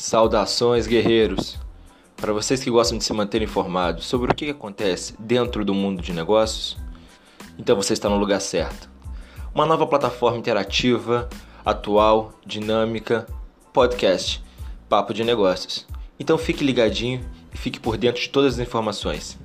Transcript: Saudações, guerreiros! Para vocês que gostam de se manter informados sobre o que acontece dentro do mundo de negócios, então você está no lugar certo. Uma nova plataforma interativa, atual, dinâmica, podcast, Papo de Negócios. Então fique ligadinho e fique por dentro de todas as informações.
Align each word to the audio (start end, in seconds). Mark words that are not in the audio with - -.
Saudações, 0.00 0.86
guerreiros! 0.86 1.58
Para 2.16 2.32
vocês 2.32 2.64
que 2.64 2.70
gostam 2.70 2.96
de 2.96 3.04
se 3.04 3.12
manter 3.12 3.42
informados 3.42 4.06
sobre 4.06 4.32
o 4.32 4.34
que 4.34 4.48
acontece 4.48 5.14
dentro 5.18 5.62
do 5.62 5.74
mundo 5.74 6.00
de 6.00 6.14
negócios, 6.14 6.78
então 7.58 7.76
você 7.76 7.92
está 7.92 8.08
no 8.08 8.16
lugar 8.16 8.40
certo. 8.40 8.88
Uma 9.54 9.66
nova 9.66 9.86
plataforma 9.86 10.38
interativa, 10.38 11.28
atual, 11.62 12.32
dinâmica, 12.46 13.26
podcast, 13.74 14.42
Papo 14.88 15.12
de 15.12 15.22
Negócios. 15.22 15.86
Então 16.18 16.38
fique 16.38 16.64
ligadinho 16.64 17.22
e 17.52 17.58
fique 17.58 17.78
por 17.78 17.98
dentro 17.98 18.22
de 18.22 18.30
todas 18.30 18.54
as 18.54 18.58
informações. 18.58 19.38